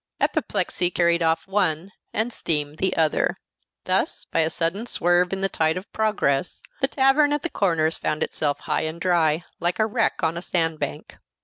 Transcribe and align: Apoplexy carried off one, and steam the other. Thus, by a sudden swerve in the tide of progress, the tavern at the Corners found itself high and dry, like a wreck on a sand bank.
Apoplexy 0.19 0.89
carried 0.89 1.21
off 1.21 1.47
one, 1.47 1.91
and 2.11 2.33
steam 2.33 2.77
the 2.77 2.97
other. 2.97 3.37
Thus, 3.83 4.25
by 4.25 4.39
a 4.39 4.49
sudden 4.49 4.87
swerve 4.87 5.31
in 5.31 5.41
the 5.41 5.47
tide 5.47 5.77
of 5.77 5.93
progress, 5.93 6.63
the 6.79 6.87
tavern 6.87 7.31
at 7.33 7.43
the 7.43 7.51
Corners 7.51 7.97
found 7.99 8.23
itself 8.23 8.61
high 8.61 8.81
and 8.81 8.99
dry, 8.99 9.43
like 9.59 9.77
a 9.77 9.85
wreck 9.85 10.23
on 10.23 10.37
a 10.37 10.41
sand 10.41 10.79
bank. 10.79 11.19